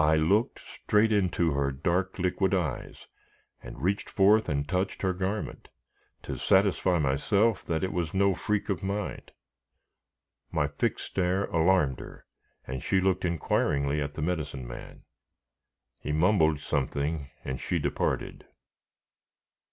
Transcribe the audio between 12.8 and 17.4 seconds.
she looked inquiringly at the Medicine Man. He mumbled something,